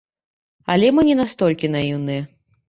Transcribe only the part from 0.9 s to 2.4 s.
мы не настолькі наіўныя.